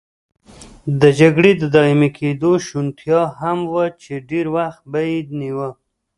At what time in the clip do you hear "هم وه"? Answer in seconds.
3.39-3.85